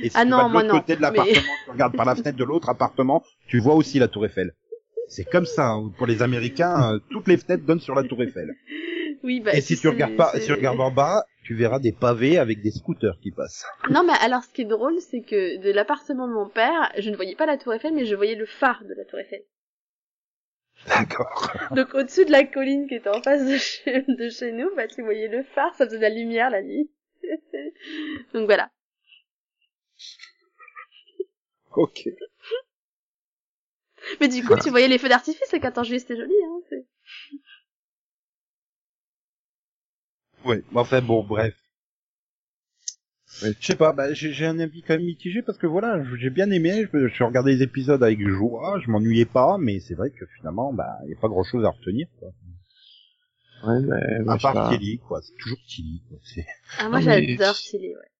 [0.00, 1.96] Et si Ah tu non, vas de l'autre non, côté de mais- l'appartement, tu regardes
[1.96, 4.52] par la fenêtre de l'autre appartement, tu vois aussi la tour Eiffel.
[5.08, 5.92] C'est comme ça, hein.
[5.98, 8.54] pour les Américains, euh, toutes les fenêtres donnent sur la tour Eiffel.
[9.24, 11.78] Oui bah Et si tu regardes pas, si tu regardes en bas, tu tu verras
[11.78, 13.64] des pavés avec des scooters qui passent.
[13.88, 17.08] Non, mais alors, ce qui est drôle, c'est que de l'appartement de mon père, je
[17.10, 19.42] ne voyais pas la tour Eiffel, mais je voyais le phare de la tour Eiffel.
[20.88, 21.52] D'accord.
[21.76, 24.88] Donc, au-dessus de la colline qui était en face de chez, de chez nous, bah,
[24.88, 26.90] tu voyais le phare, ça faisait de la lumière la nuit.
[28.34, 28.70] Donc voilà.
[31.76, 32.08] Ok.
[34.20, 36.60] Mais du coup, tu voyais les feux d'artifice le 14 juillet, c'était joli, hein.
[36.68, 36.86] c'est-
[40.44, 40.62] Ouais.
[40.74, 41.54] Enfin bon, bref.
[43.42, 43.54] Ouais.
[43.60, 46.30] Je sais pas, bah, j'ai j'ai un avis quand même mitigé parce que voilà, j'ai
[46.30, 50.10] bien aimé, je, je regardais les épisodes avec joie, je m'ennuyais pas, mais c'est vrai
[50.10, 52.28] que finalement, bah, y a pas grand chose à retenir, quoi.
[53.64, 53.80] Ouais,
[54.24, 54.70] moi, À part.
[54.70, 55.22] Tilly, quoi.
[55.22, 56.18] C'est toujours Tilly, quoi.
[56.24, 56.46] C'est-
[56.78, 58.11] Ah, moi, Non, mais- j'adore Tilly, ouais.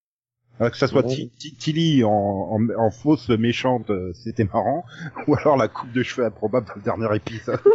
[0.62, 1.02] Alors que ça soit
[1.58, 4.84] Tilly en, fausse méchante, euh, c'était marrant,
[5.26, 7.58] ou alors la coupe de cheveux improbable dans le dernier épisode.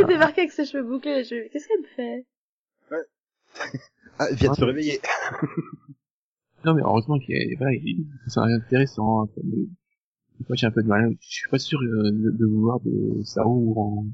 [0.00, 2.26] Elle débarquait avec ses cheveux bouclés, je qu'est-ce qu'elle me fait?
[4.18, 4.66] Ah, elle vient de se Ouais.
[4.68, 5.00] réveiller.
[6.64, 9.22] Non, mais heureusement qu'il y a, voilà, il c'est intéressant.
[9.22, 9.66] hein, mais
[10.48, 11.14] Moi, j'ai un peu de mal.
[11.20, 14.04] Je suis pas sûr euh, de, de vouloir de Saru en,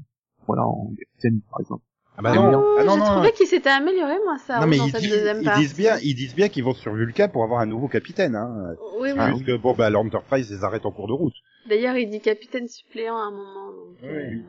[0.45, 1.83] voilà, en capitaine, par exemple.
[2.15, 4.59] Ah bah Ah non, non, ah non, j'ai non, trouvé qu'il s'était amélioré, moi, ça,
[4.59, 5.61] non mais dans ils, cette disent, deuxième ils partie.
[5.61, 8.35] disent bien, ils disent bien qu'ils vont sur Vulca pour avoir un nouveau capitaine.
[8.35, 8.75] Hein.
[8.99, 9.17] Oui, oui.
[9.17, 11.33] Ah, Juste que bon bah l'Enterprise les arrête en cours de route.
[11.67, 14.43] D'ailleurs, il dit capitaine suppléant à un moment, donc, euh, Oui.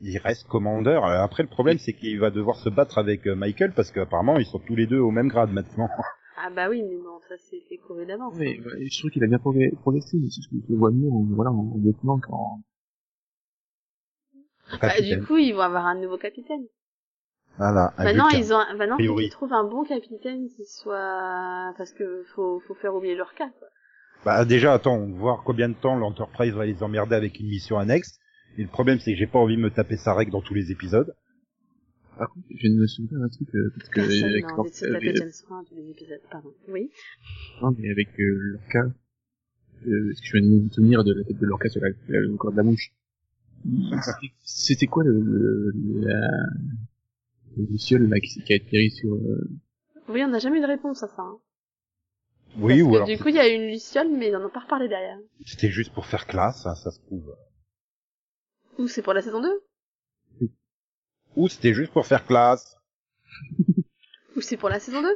[0.00, 1.04] Il reste commandeur.
[1.06, 4.38] Euh, Après le problème c'est qu'il va devoir se battre avec euh, Michael parce qu'apparemment
[4.38, 5.88] ils sont tous les deux au même grade maintenant.
[6.40, 8.32] Ah bah oui, mais bon, ça c'était couru d'avance.
[8.36, 11.08] Mais ouais, je trouve qu'il a bien progressé, c'est ce que je le vois mieux
[11.34, 12.60] voilà, en lieutenant qu'en,
[14.80, 16.64] Bah, du coup, ils vont avoir un nouveau capitaine.
[17.56, 17.92] Voilà.
[17.98, 22.60] Maintenant, ils ont, maintenant, faut qu'ils trouvent un bon capitaine qui soit, parce que faut,
[22.60, 23.68] faut faire oublier leur cas, quoi.
[24.24, 28.18] Bah déjà attends, voir combien de temps l'Enterprise va les emmerder avec une mission annexe.
[28.58, 30.54] Et le problème c'est que j'ai pas envie de me taper sa règle dans tous
[30.54, 31.14] les épisodes.
[32.18, 34.74] par contre, je me souviens d'un truc, euh, parce que, Personne avec n'a envie de
[34.74, 36.52] se taper avec- James Bond tous les épisodes, pardon.
[36.66, 36.90] Oui.
[37.62, 38.84] non, mais avec euh, leur cas,
[39.86, 41.80] euh, parce que je viens de me souvenir de la tête de leur cas sur
[41.80, 42.90] la, la- le corps de la mouche?
[44.44, 46.28] C'était- quoi le, le, la,
[47.56, 49.50] le luciole, là, qui, qui a atterri sur, euh,
[50.08, 51.22] Oui, on n'a jamais eu de réponse à ça.
[51.22, 51.38] hein.
[52.56, 54.36] Oui, Parce ou que alors du coup, il y a eu une luciole, mais ils
[54.36, 55.18] en ont pas reparlé derrière.
[55.44, 57.34] c'était juste pour faire classe, hein, ça se trouve.
[58.78, 60.48] Ou c'est pour la saison 2
[61.36, 62.76] Ou c'était juste pour faire classe.
[64.36, 65.08] Ou c'est pour la saison 2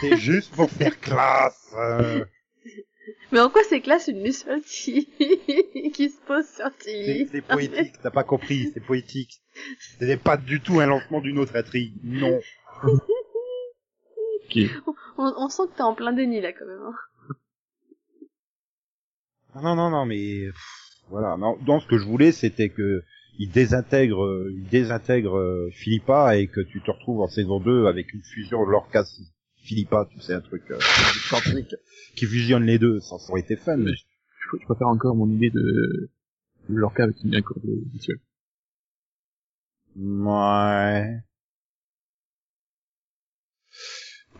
[0.00, 1.74] C'était juste pour faire classe.
[1.76, 2.24] euh.
[3.32, 5.06] Mais en quoi c'est classe une luciole qui,
[5.94, 9.42] qui se pose sur Tilly c'est poétique, t'as pas compris, c'est poétique.
[9.98, 12.40] Ce n'est pas du tout un lancement d'une autre étrie, non.
[15.18, 16.80] on, on sent que t'es en plein déni là quand même.
[16.82, 16.94] hein.
[19.62, 21.36] Non, non, non, mais pff, voilà.
[21.36, 23.02] Non, donc ce que je voulais, c'était que
[23.38, 28.12] il désintègre, il désintègre euh, Philippa et que tu te retrouves en saison 2 avec
[28.14, 29.04] une fusion de Lorca
[29.68, 31.76] Philippa, tu sais, un truc euh, excentrique,
[32.16, 33.00] qui fusionne les deux.
[33.00, 33.76] Ça, ça aurait été fun.
[33.76, 36.08] Mais je, je préfère encore mon idée de,
[36.70, 38.18] de leur cas avec une un corps de luciole.
[39.96, 41.18] Ouais.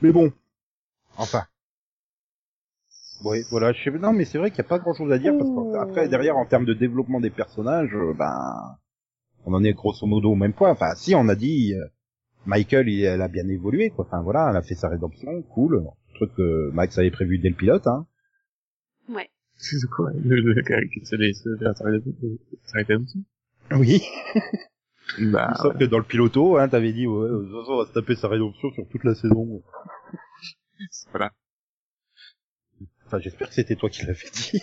[0.01, 0.33] Mais bon.
[1.19, 1.45] Enfin.
[3.25, 5.19] Oui, voilà, je sais, non, mais c'est vrai qu'il n'y a pas grand chose à
[5.19, 8.79] dire parce qu'après, derrière, en termes de développement des personnages, euh, ben,
[9.45, 10.71] on en est grosso modo au même point.
[10.71, 11.85] Enfin, si, on a dit, euh,
[12.49, 14.07] Michael, il, elle a bien évolué, quoi.
[14.07, 15.85] Enfin, voilà, elle a fait sa rédemption, cool.
[16.15, 18.07] Truc que Max avait prévu dès le pilote, hein.
[19.09, 19.31] Ouais.
[19.57, 20.11] C'est quoi?
[23.71, 24.03] Oui.
[25.19, 27.87] Bah, Sauf que dans le piloto, hein, t'avais dit, ouais, de toute façon, on va
[27.87, 29.63] se taper sa rédemption sur toute la saison.
[31.11, 31.33] voilà.
[33.07, 34.61] Enfin, j'espère que c'était toi qui l'avais dit.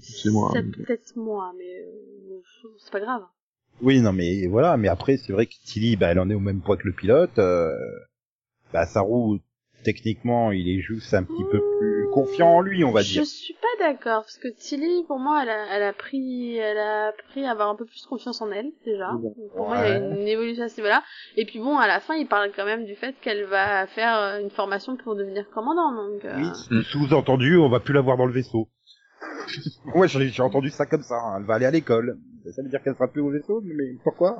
[0.00, 0.50] C'est moi.
[0.52, 0.70] C'est hein.
[0.74, 2.40] peut-être moi, mais euh,
[2.78, 3.22] c'est pas grave.
[3.80, 6.40] Oui, non, mais voilà, mais après, c'est vrai que Tilly, bah, elle en est au
[6.40, 7.38] même point que le pilote.
[7.38, 7.70] Euh,
[8.72, 9.40] bah, Saru,
[9.82, 13.26] techniquement, il est juste un petit peu plus confiant en lui, on va Je dire.
[13.26, 17.08] suis pas d'accord parce que Tilly, pour moi, elle a, elle a pris, elle a
[17.08, 19.14] appris à avoir un peu plus confiance en elle déjà.
[19.14, 19.30] Ouais.
[19.56, 21.02] Pour moi, il y a une évolution à ce niveau-là.
[21.36, 24.16] Et puis bon, à la fin, il parle quand même du fait qu'elle va faire
[24.16, 25.92] euh, une formation pour devenir commandant.
[25.92, 26.36] Donc, euh,
[26.70, 28.68] Oui, sous-entendu, on va plus la voir dans le vaisseau.
[29.96, 31.16] Moi, j'ai j'ai entendu ça comme ça.
[31.16, 31.38] hein.
[31.40, 32.18] Elle va aller à l'école.
[32.50, 34.38] Ça veut dire qu'elle sera plus au vaisseau, mais pourquoi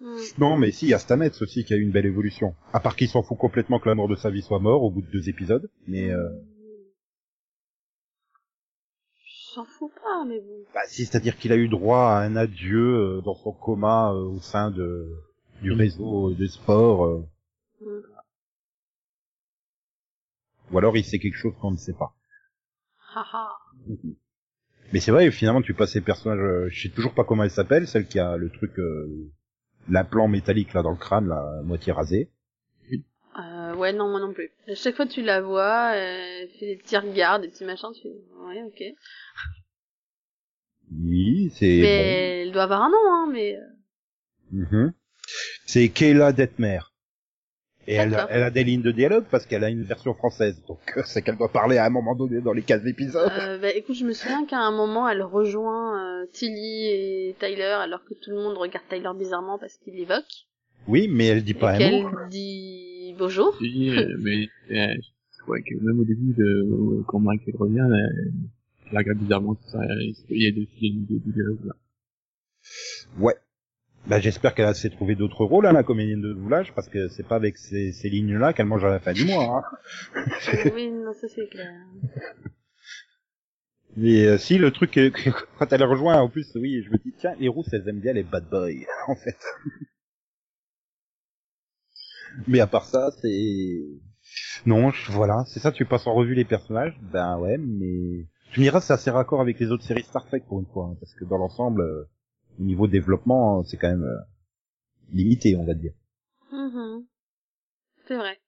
[0.00, 0.16] hmm.
[0.38, 2.54] Non, mais si, il y a Stamets aussi qui a eu une belle évolution.
[2.72, 5.02] À part qu'il s'en fout complètement que l'amour de sa vie soit mort au bout
[5.02, 5.70] de deux épisodes.
[5.86, 6.28] Mais euh,
[9.24, 10.64] je s'en fous pas, mais bon.
[10.74, 14.24] bah, si, c'est-à-dire qu'il a eu droit à un adieu euh, dans son coma euh,
[14.24, 15.08] au sein de
[15.62, 15.78] du Mm.
[15.78, 17.04] réseau des sports.
[17.06, 17.24] euh.
[17.80, 18.00] Hmm.
[20.70, 22.14] Ou alors il sait quelque chose qu'on ne sait pas.
[23.14, 23.48] Haha.
[24.92, 27.50] Mais c'est vrai, finalement, tu passes ces personnages, euh, je sais toujours pas comment elle
[27.50, 29.30] s'appelle, celle qui a le truc, euh,
[29.88, 32.30] l'implant métallique là dans le crâne, à moitié rasé.
[33.38, 34.50] Euh, ouais, non, moi non plus.
[34.66, 37.64] À chaque fois que tu la vois, euh, elle fait des petits regards, des petits
[37.64, 38.82] machins, tu fais, ouais, ok.
[40.90, 43.56] Oui, c'est Mais elle doit avoir un nom, hein, mais...
[44.50, 44.78] bon.
[44.78, 44.92] Mhm.
[45.66, 46.80] C'est Kayla Detmer.
[47.90, 50.62] Et elle, elle a des lignes de dialogue parce qu'elle a une version française.
[50.68, 53.32] Donc euh, c'est qu'elle doit parler à un moment donné dans les 15 épisodes.
[53.40, 57.62] Euh, bah, écoute, je me souviens qu'à un moment, elle rejoint euh, Tilly et Tyler,
[57.80, 60.46] alors que tout le monde regarde Tyler bizarrement parce qu'il l'évoque.
[60.86, 62.10] Oui, mais elle dit Et pas un qu'elle mot.
[62.28, 63.56] dit bonjour.
[63.56, 64.94] Si, euh, mais euh,
[65.38, 69.68] je crois que même au début, de, quand Michael revient, elle la regarde bizarrement, tout
[69.70, 69.80] ça,
[70.28, 71.72] il y a des, des, des dialogues, là.
[73.18, 73.34] Ouais.
[74.06, 77.08] Bah, j'espère qu'elle a s'est trouvé d'autres rôles, hein, la comédienne de doublage, parce que
[77.08, 79.64] c'est pas avec ces, ces lignes-là qu'elle mange à la fin du mois.
[80.14, 80.22] Hein.
[80.74, 81.72] oui, non, ça c'est clair.
[83.96, 84.98] Mais euh, si, le truc,
[85.58, 88.12] quand elle rejoint, en plus, oui, je me dis, tiens, les rousses, elles aiment bien
[88.12, 88.70] les bad boys,
[89.08, 89.36] en fait.
[92.46, 93.80] Mais à part ça, c'est...
[94.66, 98.26] Non, je- voilà, c'est ça, tu passes en revue les personnages, ben ouais, mais...
[98.52, 100.86] Tu me diras, c'est assez raccord avec les autres séries Star Trek, pour une fois,
[100.92, 102.04] hein, parce que dans l'ensemble, euh,
[102.58, 104.18] niveau développement, c'est quand même euh,
[105.12, 105.92] limité, on va dire.
[106.52, 107.04] Mhm.
[108.06, 108.38] C'est vrai.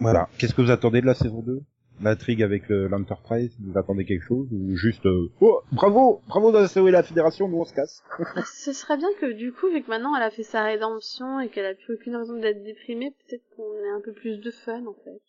[0.00, 0.28] Voilà.
[0.38, 1.60] Qu'est-ce que vous attendez de la saison 2
[2.02, 6.68] L'intrigue avec le- l'Enterprise, vous attendez quelque chose Ou juste, euh, oh, bravo, bravo d'avoir
[6.68, 8.02] sauvé la Fédération, nous on se casse
[8.34, 11.38] Ah, Ce serait bien que du coup, vu que maintenant elle a fait sa rédemption
[11.38, 14.50] et qu'elle a plus aucune raison d'être déprimée, peut-être qu'on ait un peu plus de
[14.50, 15.22] fun en fait.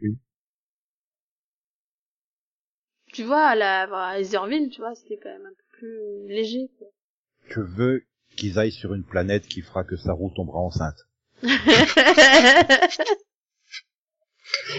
[0.00, 0.16] Oui.
[3.12, 6.68] Tu vois, à la à Etherville, tu vois, c'était quand même un peu plus léger.
[6.78, 6.88] Quoi.
[7.48, 8.02] Je veux
[8.36, 11.06] qu'ils aillent sur une planète qui fera que Saru tombera enceinte.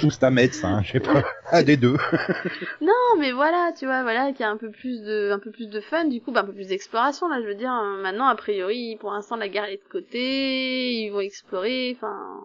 [0.03, 1.23] Ou Stamets, hein, je sais pas.
[1.51, 1.95] Un des deux.
[2.81, 5.51] non, mais voilà, tu vois, voilà, qu'il y a un peu plus de, un peu
[5.51, 7.27] plus de fun, du coup, bah, un peu plus d'exploration.
[7.29, 11.03] Là, je veux dire, euh, maintenant, a priori, pour l'instant, la guerre est de côté,
[11.03, 12.41] ils vont explorer, enfin,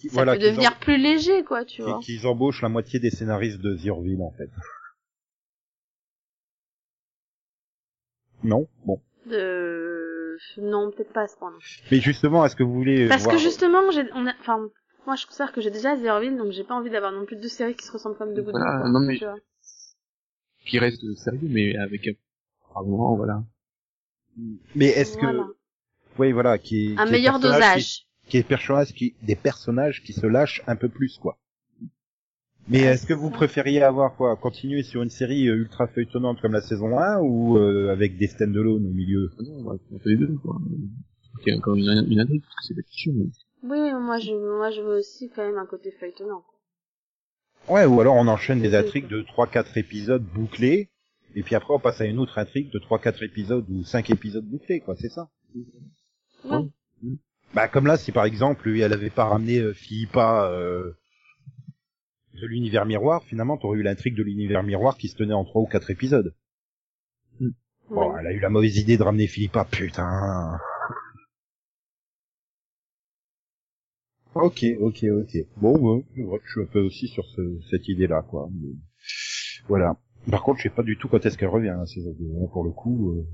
[0.00, 2.00] ça voilà, peut devenir plus léger, quoi, tu vois.
[2.02, 4.50] qu'ils- embauchent la moitié des scénaristes de Zierville, en fait.
[8.44, 9.00] Non Bon.
[9.26, 10.36] De...
[10.58, 11.56] Non, peut-être pas à ce point-là.
[11.90, 13.36] Mais justement, est-ce que vous voulez Parce voir...
[13.36, 14.68] que justement, j'ai, on a, enfin,
[15.06, 17.48] moi je considère que j'ai déjà Zerville, donc j'ai pas envie d'avoir non plus deux
[17.48, 19.36] séries qui se ressemblent comme deux gouttes Voilà, non, mais- tu vois.
[20.66, 23.42] Qui reste sérieux, mais avec un, moment, voilà.
[24.74, 25.26] Mais est-ce que...
[25.26, 25.46] Voilà.
[26.18, 26.94] Oui, voilà, qui...
[26.98, 28.06] Un qui meilleur qui- dosage.
[28.28, 31.38] qui est personnage qui des personnages qui se lâchent un peu plus quoi.
[32.68, 36.52] Mais est-ce que vous préfériez avoir quoi Continuer sur une série euh, ultra feuilletonnante comme
[36.52, 39.30] la saison 1 ou euh, avec des stand-alone au milieu?
[39.38, 40.56] Ah Non, on fait les deux, quoi.
[41.46, 43.26] Il y a encore une, une intrigue, parce que c'est la fiction, mais
[43.64, 46.42] Oui, moi je, moi je veux aussi quand même un côté feuilletonnant.
[47.66, 47.74] quoi.
[47.74, 50.88] Ouais, ou alors on enchaîne des intrigues de 3-4 épisodes bouclés
[51.34, 54.44] et puis après on passe à une autre intrigue de 3-4 épisodes ou 5 épisodes
[54.44, 55.28] bouclés quoi, c'est ça?
[56.44, 56.68] Ouais.
[57.54, 60.92] Bah comme là si par exemple lui, elle avait pas ramené euh, Philippa euh,
[62.40, 65.62] de l'univers miroir, finalement t'aurais eu l'intrigue de l'univers miroir qui se tenait en 3
[65.62, 66.34] ou 4 épisodes.
[67.90, 68.16] Bon, Ouais.
[68.20, 70.58] elle a eu la mauvaise idée de ramener Philippa, putain.
[74.34, 75.36] Ok, ok, ok.
[75.58, 76.04] Bon, ouais,
[76.44, 78.48] je suis un peu aussi sur ce, cette idée-là, quoi.
[78.52, 78.72] Mais,
[79.68, 79.96] voilà.
[80.30, 82.24] Par contre, je sais pas du tout quand est-ce qu'elle revient, la saison 2.
[82.42, 83.24] hein, Pour le coup, euh,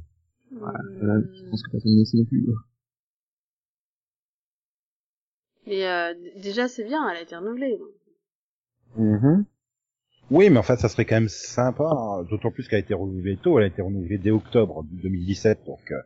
[0.51, 2.47] voilà, je pense que personne ne sait plus.
[5.67, 7.79] Mais euh, déjà c'est bien, elle a été renouvelée.
[7.79, 7.89] donc.
[8.96, 9.44] Mhm.
[10.31, 12.94] Oui, mais en fait, ça serait quand même sympa, hein, d'autant plus qu'elle a été
[12.94, 16.00] renouvelée tôt, elle a été renouvelée dès octobre 2017, donc euh,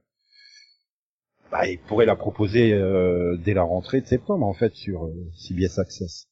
[1.51, 5.13] bah, il pourrait la proposer euh, dès la rentrée de septembre, en fait, sur euh,
[5.35, 6.29] CBS Access.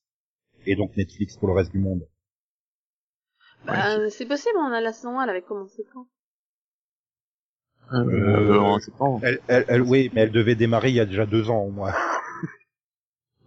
[0.64, 2.06] Et donc Netflix pour le reste du monde.
[3.66, 6.06] Bah, c'est possible, on a la saison 1, elle avait commencé quand?
[7.92, 9.20] Euh, Euh, en septembre.
[9.22, 11.70] Elle, elle, elle, oui, mais elle devait démarrer il y a déjà deux ans au
[11.70, 11.92] moins.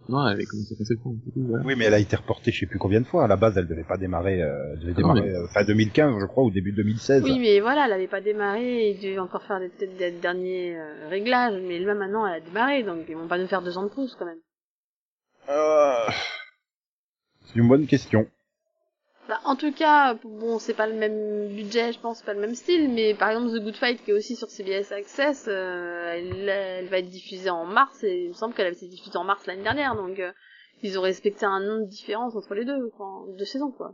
[0.08, 1.64] Non, elle avait commencé septembre, voilà.
[1.64, 3.24] Oui, mais elle a été reportée je sais plus combien de fois.
[3.24, 6.14] À la base, elle devait pas démarrer, euh, elle devait Ah démarrer euh, fin 2015,
[6.20, 7.22] je crois, ou début 2016.
[7.24, 10.76] Oui, mais voilà, elle avait pas démarré, il devait encore faire des, peut-être des derniers
[10.78, 13.76] euh, réglages, mais là maintenant elle a démarré, donc ils vont pas nous faire deux
[13.78, 14.38] ans de plus quand même.
[15.48, 16.10] Euh,
[17.46, 18.26] C'est une bonne question.
[19.28, 22.54] Bah, en tout cas, bon, c'est pas le même budget, je pense, pas le même
[22.54, 26.48] style, mais par exemple The Good Fight qui est aussi sur CBS Access, euh, elle,
[26.48, 29.24] elle va être diffusée en mars, et il me semble qu'elle avait été diffusée en
[29.24, 30.30] mars l'année dernière, donc euh,
[30.82, 33.92] ils ont respecté un an de différence entre les deux, quoi, deux saisons, quoi.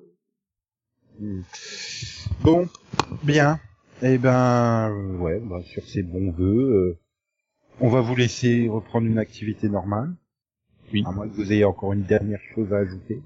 [2.43, 2.69] Bon,
[3.23, 3.59] bien.
[4.03, 6.99] Eh ben, euh, ouais, bah, sur ces bons vœux, euh,
[7.81, 10.13] on va vous laisser reprendre une activité normale.
[10.93, 11.05] Oui.
[11.07, 13.23] À moins que vous ayez encore une dernière chose à ajouter.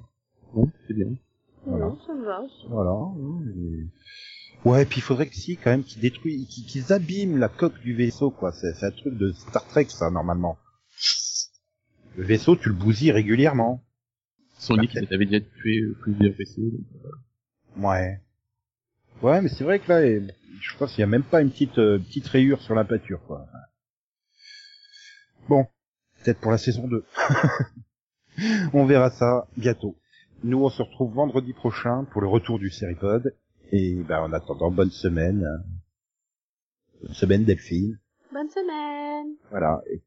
[0.53, 1.09] Bon, c'est bien.
[1.67, 1.87] Voilà.
[1.87, 2.43] Non, ça me va.
[2.69, 2.93] Voilà.
[3.55, 7.79] Et Ouais, puis il faudrait que si, quand même, qu'ils détruisent, qu'ils abîment la coque
[7.81, 8.53] du vaisseau, quoi.
[8.53, 10.59] C'est c'est un truc de Star Trek, ça, normalement.
[12.17, 13.85] Le vaisseau, tu le bousilles régulièrement.
[14.59, 16.63] Son dit qu'il avait déjà tué euh, plusieurs vaisseaux.
[16.63, 18.21] donc, euh, Ouais.
[19.23, 20.03] Ouais, mais c'est vrai que là,
[20.61, 23.21] je pense qu'il y a même pas une petite euh, petite rayure sur la pâture,
[23.27, 23.47] quoi.
[25.49, 25.67] Bon,
[26.25, 27.05] peut-être pour la saison 2.
[28.73, 29.97] on verra ça bientôt.
[30.47, 33.35] Nous, on se retrouve vendredi prochain pour le retour du Seripod.
[33.73, 35.45] Et ben, en attendant, bonne semaine.
[35.45, 35.65] hein.
[37.03, 37.99] Bonne semaine, Delphine.
[38.33, 39.35] Bonne semaine.
[39.51, 39.83] Voilà.
[39.91, 40.03] Et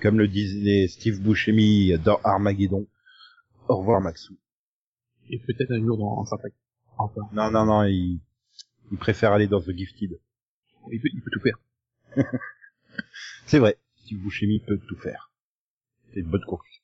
[0.00, 2.86] comme le disait Steve Buscemi dans Armageddon,
[3.68, 4.36] au revoir Maxou.
[5.28, 6.38] Et peut-être un jour dans Star.
[6.96, 8.20] Enfin, Non, non, non, il,
[8.90, 10.18] il préfère aller dans The Gifted.
[10.90, 11.58] il peut, il peut tout faire.
[13.46, 15.30] C'est vrai, Steve Buscemi peut tout faire.
[16.14, 16.81] C'est une bonne conclusion.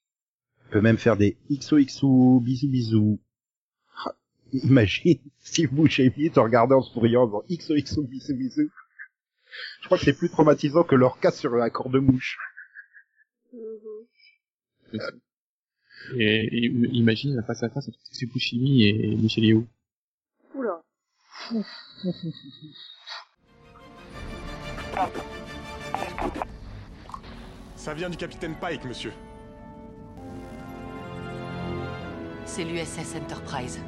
[0.71, 3.21] Peut même faire des XOXO, bisous bisous.
[4.05, 4.15] Ah,
[4.53, 8.71] Imagine Steve Buscemi te regardant en souriant en disant XOXO, bisous bisous.
[9.81, 12.39] Je crois que c'est plus traumatisant que leur casse sur un accord de mouche.
[13.53, 13.61] Mhm.
[16.17, 19.67] Et, et imagine la face à face entre Steve Buscemi et Michel Yeo.
[20.55, 20.83] Oula.
[27.77, 29.13] Ça vient du capitaine Pike, monsieur.
[32.49, 33.79] C'est l'USS Enterprise.